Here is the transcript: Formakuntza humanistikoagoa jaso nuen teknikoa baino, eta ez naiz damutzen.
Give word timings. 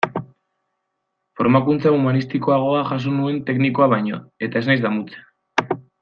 Formakuntza 1.41 1.91
humanistikoagoa 1.97 2.81
jaso 2.91 3.13
nuen 3.21 3.37
teknikoa 3.53 3.89
baino, 3.95 4.21
eta 4.49 4.63
ez 4.63 4.71
naiz 4.71 4.79
damutzen. 4.87 5.81